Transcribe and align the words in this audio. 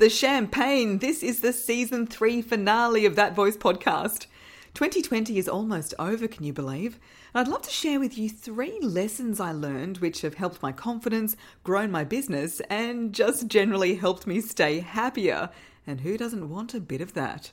the 0.00 0.08
champagne. 0.08 0.96
This 0.96 1.22
is 1.22 1.40
the 1.40 1.52
season 1.52 2.06
three 2.06 2.40
finale 2.40 3.04
of 3.04 3.16
That 3.16 3.34
Voice 3.34 3.58
podcast. 3.58 4.24
2020 4.72 5.36
is 5.36 5.46
almost 5.46 5.92
over, 5.98 6.26
can 6.26 6.42
you 6.42 6.54
believe? 6.54 6.98
And 7.34 7.46
I'd 7.46 7.52
love 7.52 7.60
to 7.62 7.70
share 7.70 8.00
with 8.00 8.16
you 8.16 8.30
three 8.30 8.78
lessons 8.80 9.40
I 9.40 9.52
learned 9.52 9.98
which 9.98 10.22
have 10.22 10.36
helped 10.36 10.62
my 10.62 10.72
confidence, 10.72 11.36
grown 11.64 11.90
my 11.90 12.04
business, 12.04 12.60
and 12.70 13.12
just 13.12 13.46
generally 13.46 13.96
helped 13.96 14.26
me 14.26 14.40
stay 14.40 14.80
happier. 14.80 15.50
And 15.86 16.00
who 16.00 16.16
doesn't 16.16 16.48
want 16.48 16.72
a 16.72 16.80
bit 16.80 17.02
of 17.02 17.12
that? 17.12 17.52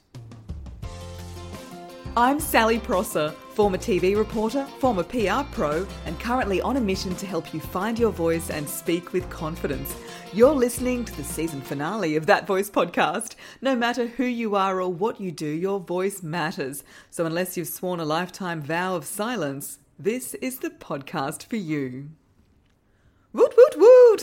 I'm 2.17 2.39
Sally 2.39 2.79
Prosser, 2.79 3.29
former 3.53 3.77
TV 3.77 4.17
reporter, 4.17 4.65
former 4.79 5.03
PR 5.03 5.43
pro, 5.51 5.85
and 6.07 6.19
currently 6.19 6.59
on 6.59 6.77
a 6.77 6.81
mission 6.81 7.15
to 7.17 7.27
help 7.27 7.53
you 7.53 7.59
find 7.59 7.99
your 7.99 8.11
voice 8.11 8.49
and 8.49 8.67
speak 8.67 9.13
with 9.13 9.29
confidence. 9.29 9.95
You're 10.33 10.55
listening 10.55 11.05
to 11.05 11.15
the 11.15 11.23
season 11.23 11.61
finale 11.61 12.15
of 12.15 12.25
That 12.25 12.47
Voice 12.47 12.71
podcast. 12.71 13.35
No 13.61 13.75
matter 13.75 14.07
who 14.07 14.23
you 14.23 14.55
are 14.55 14.81
or 14.81 14.91
what 14.91 15.21
you 15.21 15.31
do, 15.31 15.45
your 15.45 15.79
voice 15.79 16.23
matters. 16.23 16.83
So 17.11 17.27
unless 17.27 17.55
you've 17.55 17.67
sworn 17.67 17.99
a 17.99 18.05
lifetime 18.05 18.63
vow 18.63 18.95
of 18.95 19.05
silence, 19.05 19.77
this 19.99 20.33
is 20.33 20.57
the 20.57 20.71
podcast 20.71 21.45
for 21.45 21.57
you. 21.57 22.09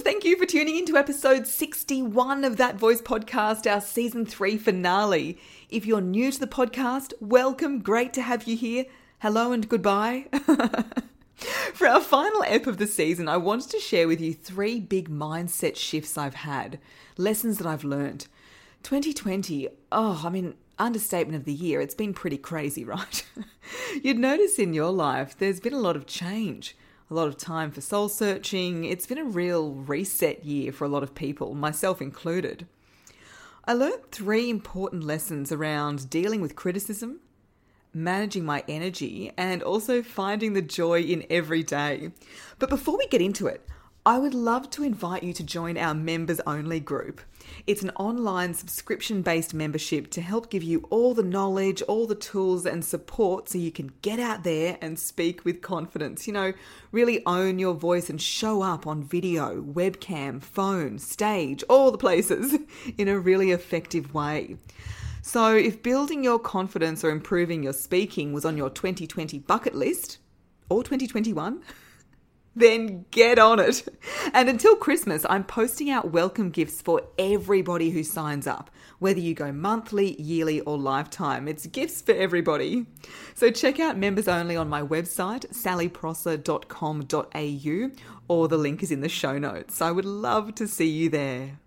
Thank 0.05 0.27
you 0.27 0.37
for 0.37 0.45
tuning 0.45 0.77
in 0.77 0.85
to 0.85 0.99
episode 0.99 1.47
61 1.47 2.45
of 2.45 2.59
That 2.59 2.77
Voice 2.77 3.01
podcast, 3.01 3.67
our 3.67 3.81
season 3.81 4.27
3 4.27 4.59
finale. 4.59 5.39
If 5.71 5.87
you're 5.87 6.03
new 6.03 6.31
to 6.31 6.39
the 6.39 6.47
podcast, 6.47 7.15
welcome. 7.21 7.79
Great 7.79 8.13
to 8.13 8.21
have 8.21 8.45
you 8.45 8.55
here. 8.55 8.85
Hello 9.21 9.51
and 9.53 9.67
goodbye. 9.67 10.27
For 11.73 11.89
our 11.89 12.03
final 12.03 12.45
ep 12.47 12.67
of 12.67 12.77
the 12.77 12.87
season, 12.87 13.31
I 13.31 13.39
wanted 13.39 13.71
to 13.71 13.81
share 13.81 14.07
with 14.07 14.21
you 14.21 14.35
three 14.35 14.79
big 14.79 15.09
mindset 15.09 15.75
shifts 15.75 16.19
I've 16.19 16.35
had, 16.35 16.79
lessons 17.17 17.57
that 17.57 17.67
I've 17.67 17.83
learned. 17.83 18.27
2020, 18.83 19.71
oh, 19.91 20.23
I 20.23 20.29
mean, 20.29 20.53
understatement 20.79 21.39
of 21.39 21.47
the 21.47 21.55
year, 21.55 21.81
it's 21.81 21.95
been 21.95 22.13
pretty 22.13 22.37
crazy, 22.37 22.85
right? 22.85 23.25
You'd 24.03 24.19
notice 24.19 24.59
in 24.59 24.75
your 24.75 24.91
life 24.91 25.35
there's 25.39 25.61
been 25.61 25.73
a 25.73 25.79
lot 25.79 25.97
of 25.97 26.07
change 26.07 26.77
a 27.11 27.15
lot 27.15 27.29
of 27.29 27.37
time 27.37 27.71
for 27.71 27.81
soul 27.81 28.09
searching. 28.09 28.85
It's 28.85 29.07
been 29.07 29.19
a 29.19 29.25
real 29.25 29.73
reset 29.73 30.45
year 30.45 30.73
for 30.73 30.85
a 30.85 30.89
lot 30.89 31.03
of 31.03 31.15
people, 31.15 31.55
myself 31.55 32.01
included. 32.01 32.67
I 33.67 33.75
learned 33.75 34.11
three 34.11 34.51
important 34.51 35.05
lessons 35.05 35.53
around 35.53 36.11
dealing 36.11 36.41
with 36.41 36.57
criticism, 36.57 37.21
managing 37.93 38.45
my 38.45 38.65
energy, 38.69 39.33
and 39.37 39.63
also 39.63 40.03
finding 40.03 40.53
the 40.53 40.63
joy 40.63 41.01
in 41.01 41.25
every 41.31 41.63
day. 41.63 42.11
But 42.59 42.71
before 42.71 42.97
we 42.99 43.07
get 43.09 43.23
into 43.23 43.47
it, 43.47 43.67
I 44.07 44.19
would 44.19 44.35
love 44.35 44.69
to 44.71 44.83
invite 44.83 45.23
you 45.23 45.33
to 45.33 45.43
join 45.43 45.79
our 45.79 45.95
members 45.95 46.39
only 46.47 46.79
group. 46.79 47.23
It's 47.67 47.83
an 47.83 47.89
online 47.97 48.53
subscription 48.53 49.23
based 49.23 49.55
membership 49.55 50.11
to 50.11 50.21
help 50.21 50.51
give 50.51 50.63
you 50.63 50.87
all 50.91 51.15
the 51.15 51.23
knowledge, 51.23 51.81
all 51.81 52.07
the 52.07 52.15
tools 52.15 52.67
and 52.67 52.85
support 52.85 53.49
so 53.49 53.57
you 53.57 53.73
can 53.73 53.95
get 54.03 54.19
out 54.21 54.45
there 54.45 54.77
and 54.83 54.99
speak 54.99 55.47
with 55.47 55.63
confidence. 55.63 56.27
You 56.27 56.35
know, 56.35 56.53
really 56.93 57.25
own 57.25 57.59
your 57.59 57.73
voice 57.73 58.11
and 58.11 58.21
show 58.21 58.61
up 58.61 58.87
on 58.87 59.03
video, 59.03 59.63
webcam, 59.63 60.43
phone, 60.43 60.99
stage, 60.99 61.65
all 61.71 61.91
the 61.91 61.97
places 61.97 62.59
in 62.99 63.09
a 63.09 63.19
really 63.19 63.53
effective 63.53 64.13
way. 64.13 64.59
So, 65.23 65.57
if 65.57 65.83
building 65.83 66.23
your 66.23 66.39
confidence 66.39 67.03
or 67.03 67.09
improving 67.09 67.63
your 67.63 67.73
speaking 67.73 68.35
was 68.35 68.45
on 68.45 68.59
your 68.59 68.69
2020 68.69 69.39
bucket 69.39 69.75
list, 69.75 70.19
or 70.69 70.83
2021, 70.83 71.63
then 72.57 73.05
get 73.11 73.39
on 73.39 73.61
it. 73.61 73.87
And 74.33 74.49
until 74.49 74.77
Christmas, 74.77 75.27
I'm 75.29 75.45
posting 75.45 75.91
out 75.91 76.13
welcome 76.13 76.49
gifts 76.51 76.81
for 76.81 77.03
everybody 77.19 77.91
who 77.91 78.03
signs 78.03 78.47
up, 78.47 78.71
whether 78.99 79.21
you 79.21 79.35
go 79.35 79.53
monthly, 79.53 80.19
yearly, 80.21 80.61
or 80.61 80.79
lifetime. 80.79 81.47
It's 81.49 81.67
gifts 81.67 82.01
for 82.01 82.13
everybody. 82.13 82.87
So 83.35 83.51
check 83.51 83.81
out 83.81 83.99
members 83.99 84.29
only 84.29 84.57
on 84.57 84.69
my 84.69 84.83
website, 84.83 85.53
sallyprosser.com.au, 85.53 87.91
or 88.29 88.49
the 88.49 88.59
link 88.59 88.83
is 88.83 88.91
in 88.91 89.01
the 89.01 89.09
show 89.09 89.39
notes. 89.39 89.81
I 89.83 89.91
would 89.91 90.05
love 90.05 90.55
to 90.57 90.69
see 90.69 90.89
you 90.89 91.09
there. 91.11 91.59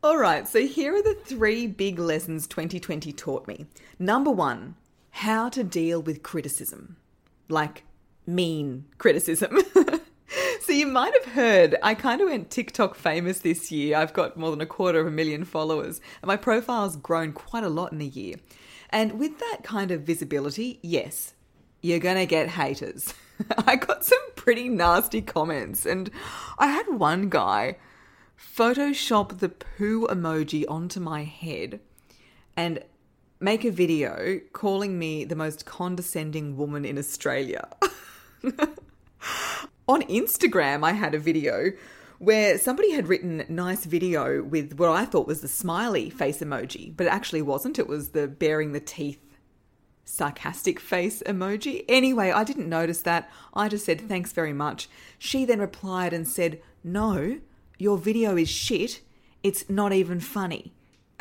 All 0.00 0.16
right, 0.16 0.46
so 0.46 0.64
here 0.64 0.94
are 0.94 1.02
the 1.02 1.18
three 1.24 1.66
big 1.66 1.98
lessons 1.98 2.46
2020 2.46 3.12
taught 3.12 3.48
me. 3.48 3.66
Number 3.98 4.30
one, 4.30 4.76
how 5.10 5.48
to 5.48 5.64
deal 5.64 6.00
with 6.00 6.22
criticism. 6.22 6.98
Like, 7.48 7.82
mean 8.28 8.84
criticism. 8.98 9.58
so 10.60 10.72
you 10.72 10.86
might 10.86 11.14
have 11.14 11.32
heard 11.32 11.76
I 11.82 11.94
kind 11.94 12.20
of 12.20 12.28
went 12.28 12.50
TikTok 12.50 12.94
famous 12.94 13.40
this 13.40 13.72
year. 13.72 13.96
I've 13.96 14.12
got 14.12 14.36
more 14.36 14.50
than 14.50 14.60
a 14.60 14.66
quarter 14.66 15.00
of 15.00 15.06
a 15.06 15.10
million 15.10 15.44
followers, 15.44 16.00
and 16.22 16.28
my 16.28 16.36
profile's 16.36 16.96
grown 16.96 17.32
quite 17.32 17.64
a 17.64 17.68
lot 17.68 17.92
in 17.92 18.00
a 18.00 18.04
year. 18.04 18.36
And 18.90 19.18
with 19.18 19.38
that 19.38 19.60
kind 19.64 19.90
of 19.90 20.02
visibility, 20.02 20.78
yes, 20.82 21.34
you're 21.80 21.98
going 21.98 22.16
to 22.16 22.26
get 22.26 22.48
haters. 22.50 23.14
I 23.66 23.76
got 23.76 24.04
some 24.04 24.18
pretty 24.36 24.68
nasty 24.68 25.22
comments, 25.22 25.86
and 25.86 26.10
I 26.58 26.68
had 26.68 26.88
one 26.88 27.28
guy 27.28 27.76
Photoshop 28.38 29.38
the 29.38 29.48
poo 29.48 30.06
emoji 30.06 30.64
onto 30.68 31.00
my 31.00 31.24
head 31.24 31.80
and 32.56 32.84
make 33.40 33.64
a 33.64 33.70
video 33.70 34.40
calling 34.52 34.98
me 34.98 35.24
the 35.24 35.36
most 35.36 35.64
condescending 35.66 36.56
woman 36.56 36.84
in 36.84 36.98
Australia. 36.98 37.68
On 39.88 40.02
Instagram, 40.02 40.84
I 40.84 40.92
had 40.92 41.14
a 41.14 41.18
video 41.18 41.72
where 42.18 42.58
somebody 42.58 42.92
had 42.92 43.08
written 43.08 43.44
nice 43.48 43.84
video 43.84 44.42
with 44.42 44.74
what 44.78 44.90
I 44.90 45.04
thought 45.04 45.26
was 45.26 45.40
the 45.40 45.48
smiley 45.48 46.10
face 46.10 46.40
emoji, 46.40 46.96
but 46.96 47.06
it 47.06 47.12
actually 47.12 47.42
wasn't. 47.42 47.78
It 47.78 47.86
was 47.86 48.10
the 48.10 48.26
baring 48.26 48.72
the 48.72 48.80
teeth 48.80 49.20
sarcastic 50.04 50.80
face 50.80 51.22
emoji. 51.26 51.84
Anyway, 51.88 52.30
I 52.30 52.44
didn't 52.44 52.68
notice 52.68 53.02
that. 53.02 53.30
I 53.54 53.68
just 53.68 53.84
said 53.86 54.00
thanks 54.00 54.32
very 54.32 54.52
much. 54.52 54.88
She 55.18 55.44
then 55.44 55.60
replied 55.60 56.12
and 56.12 56.26
said, 56.26 56.60
"No, 56.82 57.38
your 57.78 57.98
video 57.98 58.36
is 58.36 58.48
shit. 58.48 59.00
It's 59.42 59.68
not 59.68 59.92
even 59.92 60.20
funny." 60.20 60.72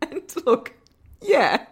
and 0.00 0.36
look, 0.46 0.74
yeah 1.20 1.66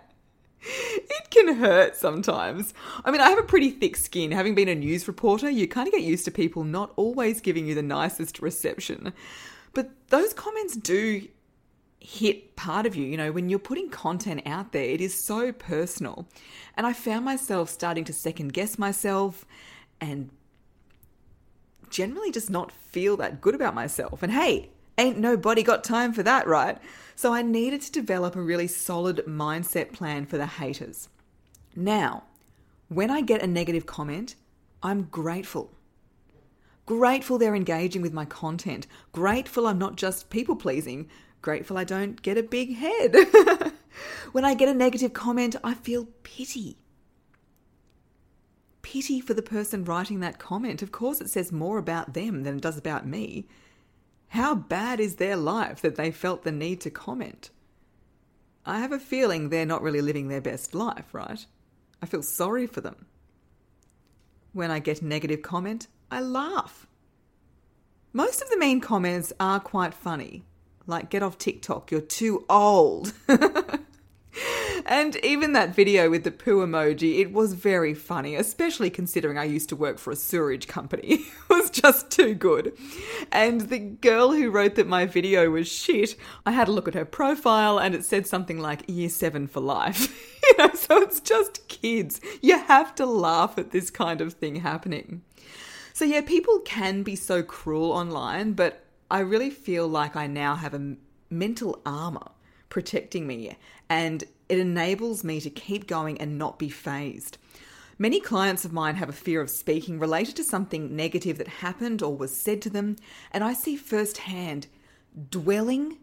hurt 1.58 1.96
sometimes. 1.96 2.74
I 3.04 3.10
mean, 3.10 3.20
I 3.20 3.30
have 3.30 3.38
a 3.38 3.44
pretty 3.44 3.70
thick 3.70 3.96
skin. 3.96 4.32
Having 4.32 4.54
been 4.54 4.68
a 4.68 4.74
news 4.74 5.06
reporter, 5.08 5.50
you 5.50 5.66
kind 5.68 5.86
of 5.86 5.92
get 5.92 6.02
used 6.02 6.24
to 6.26 6.30
people 6.30 6.64
not 6.64 6.92
always 6.96 7.40
giving 7.40 7.66
you 7.66 7.74
the 7.74 7.82
nicest 7.82 8.40
reception. 8.40 9.12
But 9.72 9.90
those 10.08 10.32
comments 10.32 10.76
do 10.76 11.26
hit 12.00 12.56
part 12.56 12.86
of 12.86 12.96
you. 12.96 13.04
You 13.04 13.16
know, 13.16 13.32
when 13.32 13.48
you're 13.48 13.58
putting 13.58 13.90
content 13.90 14.42
out 14.46 14.72
there, 14.72 14.84
it 14.84 15.00
is 15.00 15.14
so 15.14 15.52
personal. 15.52 16.26
And 16.76 16.86
I 16.86 16.92
found 16.92 17.24
myself 17.24 17.68
starting 17.68 18.04
to 18.04 18.12
second 18.12 18.52
guess 18.52 18.78
myself 18.78 19.44
and 20.00 20.30
generally 21.90 22.30
just 22.30 22.50
not 22.50 22.72
feel 22.72 23.16
that 23.18 23.40
good 23.40 23.54
about 23.54 23.74
myself. 23.74 24.22
And 24.22 24.32
hey, 24.32 24.70
ain't 24.96 25.18
nobody 25.18 25.62
got 25.62 25.84
time 25.84 26.12
for 26.12 26.22
that, 26.22 26.46
right? 26.46 26.78
So 27.14 27.34
I 27.34 27.42
needed 27.42 27.82
to 27.82 27.92
develop 27.92 28.34
a 28.34 28.40
really 28.40 28.66
solid 28.66 29.24
mindset 29.26 29.92
plan 29.92 30.24
for 30.24 30.38
the 30.38 30.46
haters. 30.46 31.08
Now, 31.74 32.24
when 32.88 33.10
I 33.10 33.20
get 33.20 33.42
a 33.42 33.46
negative 33.46 33.86
comment, 33.86 34.34
I'm 34.82 35.02
grateful. 35.04 35.70
Grateful 36.86 37.38
they're 37.38 37.54
engaging 37.54 38.02
with 38.02 38.12
my 38.12 38.24
content. 38.24 38.86
Grateful 39.12 39.66
I'm 39.66 39.78
not 39.78 39.96
just 39.96 40.30
people 40.30 40.56
pleasing. 40.56 41.08
Grateful 41.42 41.78
I 41.78 41.84
don't 41.84 42.20
get 42.20 42.36
a 42.36 42.42
big 42.42 42.76
head. 42.76 43.14
when 44.32 44.44
I 44.44 44.54
get 44.54 44.68
a 44.68 44.74
negative 44.74 45.12
comment, 45.12 45.54
I 45.62 45.74
feel 45.74 46.08
pity. 46.22 46.78
Pity 48.82 49.20
for 49.20 49.34
the 49.34 49.42
person 49.42 49.84
writing 49.84 50.20
that 50.20 50.40
comment. 50.40 50.82
Of 50.82 50.90
course, 50.90 51.20
it 51.20 51.30
says 51.30 51.52
more 51.52 51.78
about 51.78 52.14
them 52.14 52.42
than 52.42 52.56
it 52.56 52.62
does 52.62 52.76
about 52.76 53.06
me. 53.06 53.46
How 54.28 54.54
bad 54.54 54.98
is 54.98 55.16
their 55.16 55.36
life 55.36 55.80
that 55.82 55.96
they 55.96 56.10
felt 56.10 56.42
the 56.42 56.52
need 56.52 56.80
to 56.80 56.90
comment? 56.90 57.50
I 58.66 58.80
have 58.80 58.92
a 58.92 58.98
feeling 58.98 59.48
they're 59.48 59.64
not 59.64 59.82
really 59.82 60.00
living 60.00 60.28
their 60.28 60.40
best 60.40 60.74
life, 60.74 61.12
right? 61.12 61.46
I 62.02 62.06
feel 62.06 62.22
sorry 62.22 62.66
for 62.66 62.80
them. 62.80 63.06
When 64.52 64.70
I 64.70 64.78
get 64.78 65.02
a 65.02 65.06
negative 65.06 65.42
comment, 65.42 65.86
I 66.10 66.20
laugh. 66.20 66.86
Most 68.12 68.42
of 68.42 68.50
the 68.50 68.58
mean 68.58 68.80
comments 68.80 69.32
are 69.38 69.60
quite 69.60 69.94
funny, 69.94 70.44
like 70.86 71.10
get 71.10 71.22
off 71.22 71.38
TikTok, 71.38 71.90
you're 71.90 72.00
too 72.00 72.44
old. 72.48 73.12
And 74.86 75.16
even 75.16 75.52
that 75.52 75.74
video 75.74 76.10
with 76.10 76.24
the 76.24 76.30
poo 76.30 76.66
emoji, 76.66 77.20
it 77.20 77.32
was 77.32 77.54
very 77.54 77.94
funny, 77.94 78.34
especially 78.34 78.90
considering 78.90 79.38
I 79.38 79.44
used 79.44 79.68
to 79.70 79.76
work 79.76 79.98
for 79.98 80.10
a 80.10 80.16
sewerage 80.16 80.66
company. 80.66 81.08
it 81.08 81.48
was 81.48 81.70
just 81.70 82.10
too 82.10 82.34
good. 82.34 82.72
And 83.30 83.62
the 83.62 83.78
girl 83.78 84.32
who 84.32 84.50
wrote 84.50 84.76
that 84.76 84.86
my 84.86 85.06
video 85.06 85.50
was 85.50 85.68
shit, 85.70 86.16
I 86.46 86.52
had 86.52 86.68
a 86.68 86.72
look 86.72 86.88
at 86.88 86.94
her 86.94 87.04
profile 87.04 87.78
and 87.78 87.94
it 87.94 88.04
said 88.04 88.26
something 88.26 88.58
like 88.58 88.88
year 88.88 89.08
seven 89.08 89.46
for 89.46 89.60
life. 89.60 90.08
you 90.42 90.56
know, 90.58 90.72
so 90.74 90.98
it's 90.98 91.20
just 91.20 91.68
kids. 91.68 92.20
You 92.40 92.58
have 92.58 92.94
to 92.96 93.06
laugh 93.06 93.58
at 93.58 93.70
this 93.70 93.90
kind 93.90 94.20
of 94.20 94.34
thing 94.34 94.56
happening. 94.56 95.22
So, 95.92 96.04
yeah, 96.04 96.22
people 96.22 96.60
can 96.60 97.02
be 97.02 97.16
so 97.16 97.42
cruel 97.42 97.92
online, 97.92 98.52
but 98.52 98.84
I 99.10 99.20
really 99.20 99.50
feel 99.50 99.88
like 99.88 100.16
I 100.16 100.26
now 100.26 100.54
have 100.54 100.72
a 100.72 100.96
mental 101.28 101.80
armor 101.84 102.30
protecting 102.68 103.26
me 103.26 103.56
and 103.88 104.24
it 104.50 104.58
enables 104.58 105.22
me 105.22 105.40
to 105.40 105.48
keep 105.48 105.86
going 105.86 106.20
and 106.20 106.36
not 106.36 106.58
be 106.58 106.68
fazed. 106.68 107.38
Many 107.98 108.18
clients 108.18 108.64
of 108.64 108.72
mine 108.72 108.96
have 108.96 109.08
a 109.08 109.12
fear 109.12 109.40
of 109.40 109.50
speaking 109.50 109.98
related 109.98 110.34
to 110.36 110.44
something 110.44 110.96
negative 110.96 111.38
that 111.38 111.46
happened 111.48 112.02
or 112.02 112.16
was 112.16 112.36
said 112.36 112.60
to 112.62 112.70
them, 112.70 112.96
and 113.30 113.44
I 113.44 113.52
see 113.52 113.76
firsthand 113.76 114.66
dwelling 115.30 115.98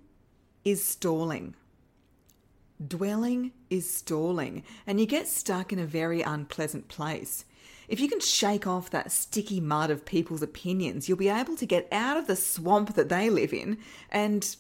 is 0.64 0.84
stalling. 0.84 1.56
Dwelling 2.86 3.52
is 3.70 3.92
stalling, 3.92 4.64
and 4.86 5.00
you 5.00 5.06
get 5.06 5.28
stuck 5.28 5.74
in 5.74 5.80
a 5.80 5.86
very 5.86 6.22
unpleasant 6.22 6.88
place. 6.88 7.44
If 7.88 8.00
you 8.00 8.08
can 8.08 8.20
shake 8.20 8.68
off 8.68 8.92
that 8.92 9.12
sticky 9.12 9.60
mud 9.60 9.90
of 9.90 10.06
people's 10.06 10.42
opinions, 10.42 11.10
you'll 11.10 11.18
be 11.18 11.30
able 11.30 11.56
to 11.58 11.66
get 11.66 11.88
out 11.92 12.16
of 12.16 12.28
the 12.28 12.36
swamp 12.36 12.94
that 12.96 13.10
they 13.10 13.30
live 13.30 13.54
in 13.54 13.78
and, 14.10 14.56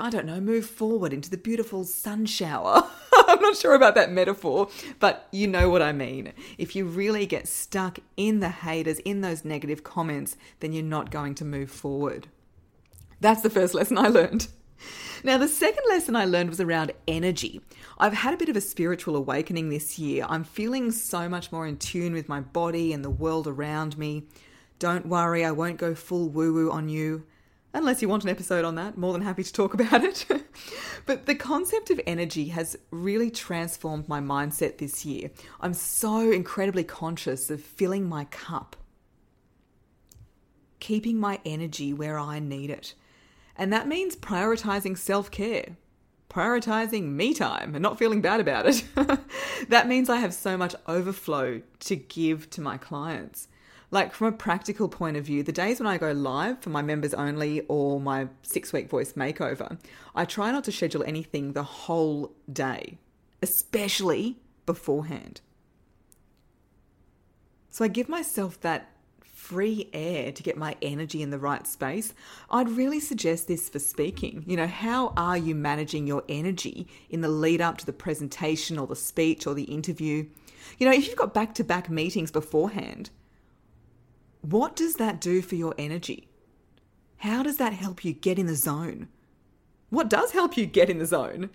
I 0.00 0.10
don't 0.10 0.26
know, 0.26 0.40
move 0.40 0.66
forward 0.66 1.12
into 1.12 1.28
the 1.28 1.36
beautiful 1.36 1.84
sun 1.84 2.26
shower. 2.26 2.88
I'm 3.38 3.42
not 3.42 3.58
sure 3.58 3.74
about 3.74 3.94
that 3.96 4.10
metaphor, 4.10 4.70
but 4.98 5.28
you 5.32 5.46
know 5.46 5.68
what 5.68 5.82
I 5.82 5.92
mean. 5.92 6.32
If 6.56 6.74
you 6.74 6.86
really 6.86 7.26
get 7.26 7.46
stuck 7.46 7.98
in 8.16 8.40
the 8.40 8.48
haters, 8.48 9.00
in 9.00 9.20
those 9.20 9.44
negative 9.44 9.84
comments, 9.84 10.38
then 10.60 10.72
you're 10.72 10.82
not 10.82 11.10
going 11.10 11.34
to 11.36 11.44
move 11.44 11.70
forward. 11.70 12.28
That's 13.20 13.42
the 13.42 13.50
first 13.50 13.74
lesson 13.74 13.98
I 13.98 14.08
learned. 14.08 14.48
Now, 15.22 15.36
the 15.36 15.48
second 15.48 15.84
lesson 15.90 16.16
I 16.16 16.24
learned 16.24 16.48
was 16.48 16.60
around 16.60 16.92
energy. 17.06 17.60
I've 17.98 18.14
had 18.14 18.32
a 18.32 18.38
bit 18.38 18.48
of 18.48 18.56
a 18.56 18.62
spiritual 18.62 19.14
awakening 19.14 19.68
this 19.68 19.98
year. 19.98 20.24
I'm 20.26 20.44
feeling 20.44 20.90
so 20.90 21.28
much 21.28 21.52
more 21.52 21.66
in 21.66 21.76
tune 21.76 22.14
with 22.14 22.30
my 22.30 22.40
body 22.40 22.94
and 22.94 23.04
the 23.04 23.10
world 23.10 23.46
around 23.46 23.98
me. 23.98 24.22
Don't 24.78 25.06
worry, 25.06 25.44
I 25.44 25.50
won't 25.50 25.76
go 25.76 25.94
full 25.94 26.30
woo 26.30 26.54
woo 26.54 26.70
on 26.70 26.88
you. 26.88 27.24
Unless 27.74 28.00
you 28.00 28.08
want 28.08 28.24
an 28.24 28.30
episode 28.30 28.64
on 28.64 28.76
that, 28.76 28.96
more 28.96 29.12
than 29.12 29.22
happy 29.22 29.42
to 29.42 29.52
talk 29.52 29.74
about 29.78 30.02
it. 30.02 30.26
but 31.06 31.26
the 31.26 31.34
concept 31.34 31.90
of 31.90 32.00
energy 32.06 32.48
has 32.48 32.76
really 32.90 33.30
transformed 33.30 34.08
my 34.08 34.20
mindset 34.20 34.78
this 34.78 35.04
year. 35.04 35.30
I'm 35.60 35.74
so 35.74 36.30
incredibly 36.30 36.84
conscious 36.84 37.50
of 37.50 37.62
filling 37.62 38.08
my 38.08 38.24
cup, 38.26 38.76
keeping 40.80 41.18
my 41.18 41.40
energy 41.44 41.92
where 41.92 42.18
I 42.18 42.38
need 42.38 42.70
it. 42.70 42.94
And 43.56 43.72
that 43.72 43.88
means 43.88 44.16
prioritizing 44.16 44.96
self 44.96 45.30
care, 45.30 45.76
prioritizing 46.30 47.10
me 47.12 47.34
time 47.34 47.74
and 47.74 47.82
not 47.82 47.98
feeling 47.98 48.22
bad 48.22 48.40
about 48.40 48.66
it. 48.66 48.84
that 49.68 49.88
means 49.88 50.08
I 50.08 50.16
have 50.16 50.32
so 50.32 50.56
much 50.56 50.74
overflow 50.86 51.60
to 51.80 51.96
give 51.96 52.48
to 52.50 52.60
my 52.60 52.78
clients. 52.78 53.48
Like, 53.90 54.12
from 54.12 54.26
a 54.26 54.32
practical 54.32 54.88
point 54.88 55.16
of 55.16 55.24
view, 55.24 55.42
the 55.42 55.52
days 55.52 55.80
when 55.80 55.86
I 55.86 55.96
go 55.96 56.12
live 56.12 56.60
for 56.60 56.68
my 56.68 56.82
members 56.82 57.14
only 57.14 57.62
or 57.68 57.98
my 57.98 58.28
six 58.42 58.72
week 58.72 58.90
voice 58.90 59.14
makeover, 59.14 59.78
I 60.14 60.24
try 60.26 60.52
not 60.52 60.64
to 60.64 60.72
schedule 60.72 61.02
anything 61.04 61.54
the 61.54 61.62
whole 61.62 62.32
day, 62.52 62.98
especially 63.42 64.36
beforehand. 64.66 65.40
So 67.70 67.84
I 67.84 67.88
give 67.88 68.08
myself 68.08 68.60
that 68.60 68.90
free 69.48 69.88
air 69.94 70.30
to 70.30 70.42
get 70.42 70.58
my 70.58 70.76
energy 70.82 71.22
in 71.22 71.30
the 71.30 71.38
right 71.38 71.66
space, 71.66 72.12
I'd 72.50 72.68
really 72.68 73.00
suggest 73.00 73.48
this 73.48 73.70
for 73.70 73.78
speaking. 73.78 74.44
You 74.46 74.58
know, 74.58 74.66
how 74.66 75.14
are 75.16 75.38
you 75.38 75.54
managing 75.54 76.06
your 76.06 76.22
energy 76.28 76.86
in 77.08 77.22
the 77.22 77.30
lead 77.30 77.62
up 77.62 77.78
to 77.78 77.86
the 77.86 77.94
presentation 77.94 78.78
or 78.78 78.86
the 78.86 78.94
speech 78.94 79.46
or 79.46 79.54
the 79.54 79.62
interview? 79.62 80.26
You 80.76 80.86
know, 80.86 80.92
if 80.92 81.06
you've 81.06 81.16
got 81.16 81.32
back 81.32 81.54
to 81.54 81.64
back 81.64 81.88
meetings 81.88 82.30
beforehand, 82.30 83.08
what 84.40 84.76
does 84.76 84.94
that 84.96 85.20
do 85.20 85.42
for 85.42 85.54
your 85.54 85.74
energy? 85.78 86.28
How 87.18 87.42
does 87.42 87.56
that 87.56 87.72
help 87.72 88.04
you 88.04 88.12
get 88.12 88.38
in 88.38 88.46
the 88.46 88.54
zone? 88.54 89.08
What 89.90 90.08
does 90.08 90.32
help 90.32 90.56
you 90.56 90.66
get 90.66 90.90
in 90.90 90.98
the 90.98 91.06
zone? 91.06 91.50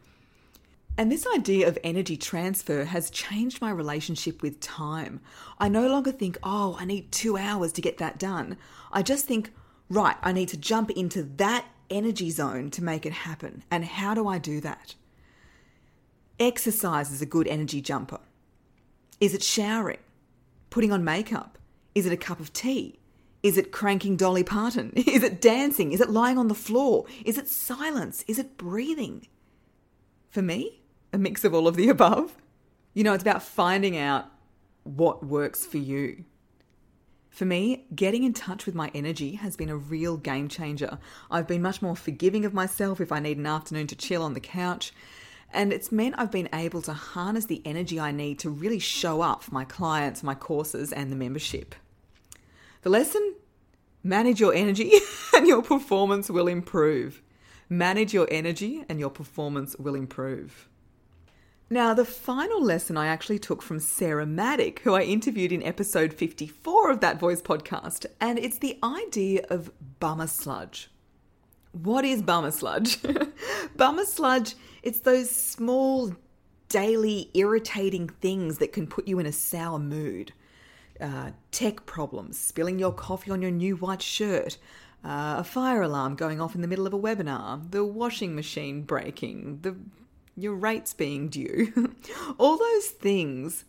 And 0.98 1.12
this 1.12 1.26
idea 1.36 1.68
of 1.68 1.78
energy 1.84 2.18
transfer 2.18 2.84
has 2.84 3.10
changed 3.10 3.62
my 3.62 3.72
relationship 3.72 4.42
with 4.42 4.60
time. 4.60 5.22
I 5.58 5.68
no 5.68 5.88
longer 5.88 6.12
think, 6.12 6.38
oh, 6.44 6.78
I 6.80 6.86
need 6.86 7.12
two 7.12 7.38
hours 7.38 7.72
to 7.74 7.82
get 7.82 7.98
that 7.98 8.20
done. 8.20 8.58
I 8.92 9.02
just 9.02 9.26
think, 9.26 9.52
right, 9.90 10.18
I 10.22 10.34
need 10.34 10.50
to 10.50 10.58
jump 10.58 10.92
into 10.92 11.24
that 11.38 11.66
energy 11.90 12.30
zone 12.30 12.70
to 12.72 12.84
make 12.84 13.06
it 13.06 13.14
happen. 13.14 13.64
And 13.72 13.86
how 13.86 14.14
do 14.14 14.28
I 14.28 14.38
do 14.38 14.60
that? 14.62 14.94
Exercise 16.40 17.12
is 17.12 17.22
a 17.22 17.28
good 17.28 17.48
energy 17.48 17.82
jumper. 17.82 18.20
Is 19.20 19.34
it 19.34 19.42
showering? 19.42 20.00
Putting 20.70 20.92
on 20.92 21.04
makeup? 21.04 21.58
Is 21.96 22.06
it 22.06 22.14
a 22.14 22.18
cup 22.18 22.40
of 22.40 22.54
tea? 22.54 23.00
Is 23.44 23.58
it 23.58 23.72
cranking 23.72 24.16
Dolly 24.16 24.44
Parton? 24.44 24.94
Is 24.96 25.22
it 25.22 25.42
dancing? 25.42 25.92
Is 25.92 26.00
it 26.00 26.10
lying 26.10 26.38
on 26.38 26.48
the 26.48 26.56
floor? 26.56 27.06
Is 27.26 27.38
it 27.38 27.50
silence? 27.50 28.24
Is 28.28 28.40
it 28.40 28.58
breathing? 28.58 29.28
For 30.30 30.42
me, 30.42 30.82
a 31.12 31.18
mix 31.18 31.44
of 31.44 31.54
all 31.54 31.68
of 31.68 31.76
the 31.76 31.90
above. 31.90 32.36
You 32.94 33.04
know, 33.04 33.14
it's 33.14 33.24
about 33.24 33.44
finding 33.44 33.98
out 33.98 34.26
what 34.84 35.26
works 35.26 35.66
for 35.66 35.78
you. 35.78 36.24
For 37.30 37.46
me, 37.46 37.88
getting 37.94 38.24
in 38.24 38.34
touch 38.34 38.66
with 38.66 38.76
my 38.76 38.92
energy 38.94 39.36
has 39.36 39.56
been 39.56 39.70
a 39.70 39.76
real 39.76 40.18
game 40.18 40.48
changer. 40.48 41.00
I've 41.32 41.48
been 41.48 41.64
much 41.64 41.82
more 41.82 41.96
forgiving 41.96 42.46
of 42.46 42.54
myself 42.54 43.02
if 43.02 43.12
I 43.12 43.20
need 43.20 43.38
an 43.38 43.48
afternoon 43.48 43.88
to 43.88 43.96
chill 43.96 44.22
on 44.22 44.36
the 44.36 44.40
couch. 44.40 44.94
And 45.52 45.74
it's 45.74 45.92
meant 45.92 46.16
I've 46.18 46.32
been 46.32 46.50
able 46.54 46.82
to 46.84 46.94
harness 46.94 47.46
the 47.46 47.62
energy 47.66 48.00
I 48.00 48.12
need 48.12 48.40
to 48.40 48.50
really 48.50 48.80
show 48.80 49.22
up 49.22 49.44
for 49.44 49.54
my 49.54 49.66
clients, 49.66 50.24
my 50.24 50.36
courses, 50.36 50.94
and 50.94 51.12
the 51.12 51.16
membership. 51.16 51.76
The 52.84 52.90
lesson 52.90 53.36
manage 54.04 54.42
your 54.42 54.54
energy 54.54 54.92
and 55.34 55.48
your 55.48 55.62
performance 55.62 56.30
will 56.30 56.50
improve. 56.50 57.22
Manage 57.70 58.14
your 58.14 58.28
energy 58.30 58.84
and 58.90 59.00
your 59.00 59.10
performance 59.10 59.76
will 59.78 59.96
improve. 59.96 60.68
Now, 61.70 61.94
the 61.94 62.04
final 62.04 62.62
lesson 62.62 62.98
I 62.98 63.08
actually 63.08 63.40
took 63.40 63.62
from 63.62 63.80
Sarah 63.80 64.26
Maddock, 64.26 64.80
who 64.80 64.94
I 64.96 65.04
interviewed 65.04 65.54
in 65.54 65.64
episode 65.64 66.14
54 66.14 66.92
of 66.92 67.00
That 67.00 67.22
Voice 67.22 67.42
podcast, 67.42 68.06
and 68.20 68.38
it's 68.38 68.60
the 68.60 68.78
idea 68.84 69.46
of 69.50 69.72
bummer 70.02 70.28
sludge. 70.28 70.92
What 71.72 72.04
is 72.04 72.22
bummer 72.22 72.52
sludge? 72.52 73.00
bummer 73.78 74.06
sludge, 74.06 74.56
it's 74.84 75.00
those 75.00 75.32
small, 75.32 76.14
daily, 76.68 77.32
irritating 77.34 78.10
things 78.10 78.58
that 78.58 78.74
can 78.74 78.88
put 78.88 79.08
you 79.08 79.20
in 79.20 79.26
a 79.26 79.32
sour 79.32 79.80
mood 79.80 80.34
uh, 81.00 81.32
tech 81.52 81.86
problems, 81.86 82.38
spilling 82.38 82.80
your 82.80 82.92
coffee 82.92 83.32
on 83.32 83.42
your 83.42 83.52
new 83.52 83.76
white 83.76 84.02
shirt, 84.02 84.58
uh, 85.04 85.36
a 85.38 85.44
fire 85.44 85.82
alarm 85.82 86.16
going 86.16 86.40
off 86.40 86.56
in 86.56 86.62
the 86.62 86.68
middle 86.68 86.88
of 86.88 86.94
a 86.94 87.00
webinar, 87.00 87.72
the 87.72 87.84
washing 87.84 88.36
machine 88.36 88.84
breaking, 88.84 89.60
the 89.62 89.76
your 90.36 90.56
rates 90.56 90.94
being 90.94 91.30
due, 91.30 91.94
all 92.40 92.58
those 92.58 92.88
things 92.88 93.66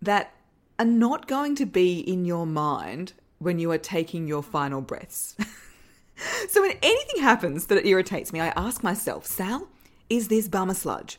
that 0.00 0.32
are 0.78 0.84
not 0.84 1.26
going 1.26 1.56
to 1.56 1.66
be 1.66 1.98
in 1.98 2.24
your 2.24 2.46
mind 2.46 3.12
when 3.38 3.58
you 3.58 3.70
are 3.70 3.78
taking 3.78 4.26
your 4.26 4.42
final 4.42 4.80
breaths. 4.80 5.36
so 6.48 6.62
when 6.62 6.76
anything 6.82 7.20
happens 7.20 7.66
that 7.66 7.84
irritates 7.84 8.32
me, 8.32 8.40
I 8.40 8.52
ask 8.56 8.82
myself, 8.82 9.26
Sal, 9.26 9.68
is 10.08 10.28
this 10.28 10.48
bummer 10.48 10.74
sludge? 10.74 11.18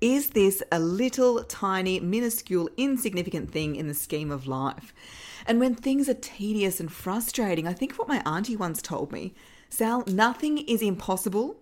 Is 0.00 0.30
this 0.30 0.62
a 0.72 0.78
little 0.78 1.44
tiny, 1.44 2.00
minuscule, 2.00 2.70
insignificant 2.78 3.50
thing 3.50 3.76
in 3.76 3.86
the 3.86 3.94
scheme 3.94 4.30
of 4.30 4.46
life? 4.46 4.94
And 5.46 5.60
when 5.60 5.74
things 5.74 6.08
are 6.08 6.14
tedious 6.14 6.80
and 6.80 6.90
frustrating, 6.90 7.68
I 7.68 7.74
think 7.74 7.92
of 7.92 7.98
what 7.98 8.08
my 8.08 8.22
auntie 8.24 8.56
once 8.56 8.80
told 8.80 9.12
me 9.12 9.34
Sal, 9.68 10.02
nothing 10.06 10.58
is 10.58 10.80
impossible. 10.80 11.56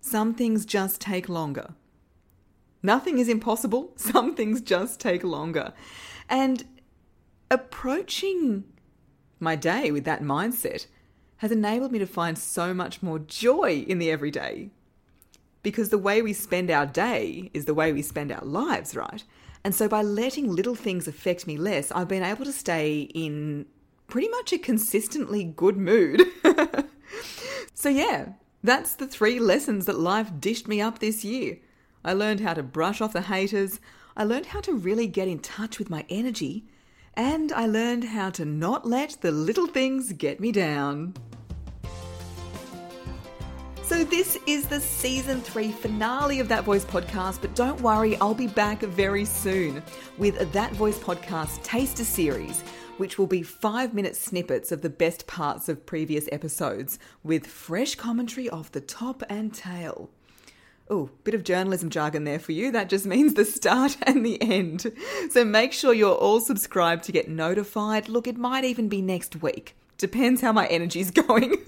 Some 0.00 0.34
things 0.34 0.66
just 0.66 1.00
take 1.00 1.28
longer. 1.28 1.74
Nothing 2.82 3.18
is 3.18 3.30
impossible. 3.30 3.92
Some 3.96 4.34
things 4.34 4.60
just 4.60 5.00
take 5.00 5.24
longer. 5.24 5.72
And 6.28 6.64
approaching 7.50 8.64
my 9.40 9.56
day 9.56 9.90
with 9.90 10.04
that 10.04 10.22
mindset 10.22 10.86
has 11.38 11.50
enabled 11.50 11.92
me 11.92 11.98
to 11.98 12.06
find 12.06 12.36
so 12.36 12.74
much 12.74 13.02
more 13.02 13.18
joy 13.18 13.84
in 13.88 13.98
the 13.98 14.10
everyday 14.10 14.70
because 15.64 15.88
the 15.88 15.98
way 15.98 16.22
we 16.22 16.32
spend 16.32 16.70
our 16.70 16.86
day 16.86 17.50
is 17.52 17.64
the 17.64 17.74
way 17.74 17.92
we 17.92 18.02
spend 18.02 18.30
our 18.30 18.44
lives, 18.44 18.94
right? 18.94 19.24
And 19.64 19.74
so 19.74 19.88
by 19.88 20.02
letting 20.02 20.52
little 20.52 20.76
things 20.76 21.08
affect 21.08 21.46
me 21.46 21.56
less, 21.56 21.90
I've 21.90 22.06
been 22.06 22.22
able 22.22 22.44
to 22.44 22.52
stay 22.52 23.08
in 23.14 23.66
pretty 24.06 24.28
much 24.28 24.52
a 24.52 24.58
consistently 24.58 25.42
good 25.42 25.78
mood. 25.78 26.22
so, 27.74 27.88
yeah, 27.88 28.34
that's 28.62 28.94
the 28.94 29.06
three 29.06 29.40
lessons 29.40 29.86
that 29.86 29.98
life 29.98 30.30
dished 30.38 30.68
me 30.68 30.82
up 30.82 30.98
this 30.98 31.24
year. 31.24 31.58
I 32.04 32.12
learned 32.12 32.40
how 32.40 32.52
to 32.52 32.62
brush 32.62 33.00
off 33.00 33.14
the 33.14 33.22
haters, 33.22 33.80
I 34.16 34.24
learned 34.24 34.46
how 34.46 34.60
to 34.60 34.74
really 34.74 35.06
get 35.06 35.26
in 35.26 35.38
touch 35.40 35.78
with 35.78 35.90
my 35.90 36.04
energy, 36.10 36.66
and 37.14 37.50
I 37.52 37.66
learned 37.66 38.04
how 38.04 38.30
to 38.30 38.44
not 38.44 38.86
let 38.86 39.16
the 39.22 39.32
little 39.32 39.66
things 39.66 40.12
get 40.12 40.40
me 40.40 40.52
down. 40.52 41.14
So, 43.94 44.02
this 44.02 44.36
is 44.48 44.66
the 44.66 44.80
season 44.80 45.40
three 45.40 45.70
finale 45.70 46.40
of 46.40 46.48
That 46.48 46.64
Voice 46.64 46.84
podcast, 46.84 47.40
but 47.40 47.54
don't 47.54 47.80
worry, 47.80 48.16
I'll 48.16 48.34
be 48.34 48.48
back 48.48 48.80
very 48.80 49.24
soon 49.24 49.84
with 50.18 50.52
That 50.52 50.72
Voice 50.72 50.98
podcast 50.98 51.62
Taster 51.62 52.02
Series, 52.02 52.62
which 52.96 53.18
will 53.18 53.28
be 53.28 53.44
five 53.44 53.94
minute 53.94 54.16
snippets 54.16 54.72
of 54.72 54.82
the 54.82 54.90
best 54.90 55.28
parts 55.28 55.68
of 55.68 55.86
previous 55.86 56.28
episodes 56.32 56.98
with 57.22 57.46
fresh 57.46 57.94
commentary 57.94 58.50
off 58.50 58.72
the 58.72 58.80
top 58.80 59.22
and 59.28 59.54
tail. 59.54 60.10
Oh, 60.90 61.10
bit 61.22 61.34
of 61.34 61.44
journalism 61.44 61.88
jargon 61.88 62.24
there 62.24 62.40
for 62.40 62.50
you. 62.50 62.72
That 62.72 62.88
just 62.88 63.06
means 63.06 63.34
the 63.34 63.44
start 63.44 63.96
and 64.02 64.26
the 64.26 64.42
end. 64.42 64.90
So 65.30 65.44
make 65.44 65.72
sure 65.72 65.94
you're 65.94 66.16
all 66.16 66.40
subscribed 66.40 67.04
to 67.04 67.12
get 67.12 67.28
notified. 67.28 68.08
Look, 68.08 68.26
it 68.26 68.38
might 68.38 68.64
even 68.64 68.88
be 68.88 69.02
next 69.02 69.40
week. 69.40 69.76
Depends 69.98 70.40
how 70.40 70.50
my 70.50 70.66
energy's 70.66 71.10
going. 71.12 71.64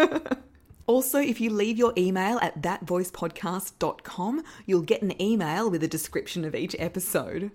Also, 0.87 1.19
if 1.19 1.40
you 1.40 1.50
leave 1.50 1.78
your 1.78 1.93
email 1.99 2.38
at 2.40 2.62
thatvoicepodcast.com, 2.62 4.45
you'll 4.66 4.83
get 4.83 5.02
an 5.02 5.21
email 5.21 5.71
with 5.71 5.83
a 5.83 5.88
description 5.88 6.45
of 6.45 6.55
each 6.55 6.76
episode. 6.78 7.50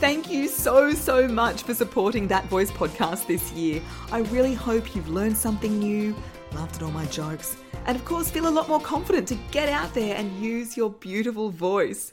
Thank 0.00 0.28
you 0.30 0.48
so, 0.48 0.92
so 0.92 1.28
much 1.28 1.62
for 1.62 1.72
supporting 1.72 2.26
That 2.28 2.46
Voice 2.46 2.70
podcast 2.70 3.26
this 3.26 3.52
year. 3.52 3.80
I 4.10 4.18
really 4.22 4.54
hope 4.54 4.94
you've 4.94 5.08
learned 5.08 5.36
something 5.36 5.78
new, 5.78 6.16
laughed 6.52 6.76
at 6.76 6.82
all 6.82 6.90
my 6.90 7.06
jokes, 7.06 7.56
and 7.86 7.96
of 7.96 8.04
course, 8.04 8.28
feel 8.28 8.48
a 8.48 8.50
lot 8.50 8.68
more 8.68 8.80
confident 8.80 9.28
to 9.28 9.36
get 9.50 9.68
out 9.68 9.94
there 9.94 10.16
and 10.16 10.36
use 10.42 10.76
your 10.76 10.90
beautiful 10.90 11.50
voice. 11.50 12.12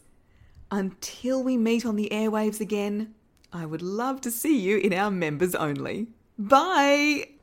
Until 0.70 1.44
we 1.44 1.58
meet 1.58 1.86
on 1.86 1.96
the 1.96 2.10
airwaves 2.12 2.62
again, 2.62 3.16
I 3.52 3.66
would 3.66 3.82
love 3.82 4.22
to 4.22 4.32
see 4.32 4.58
you 4.58 4.78
in 4.78 4.94
our 4.94 5.12
members 5.12 5.56
only. 5.56 6.08
Bye! 6.38 7.41